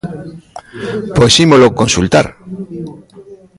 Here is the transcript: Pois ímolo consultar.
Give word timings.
Pois 1.15 1.33
ímolo 1.45 1.75
consultar. 1.79 2.27